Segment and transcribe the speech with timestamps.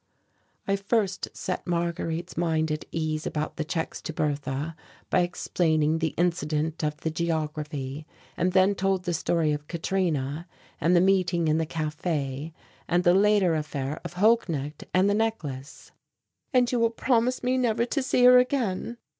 [0.67, 4.75] I first set Marguerite's mind at ease about the checks to Bertha
[5.11, 10.47] by explaining the incident of the geography, and then told the story of Katrina
[10.79, 12.51] and the meeting in the café,
[12.87, 15.91] and the later affair of Holknecht and the necklace.
[16.51, 18.97] "And you will promise me never to see her again?"